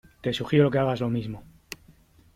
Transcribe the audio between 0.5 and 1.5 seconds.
que hagas lo mismo.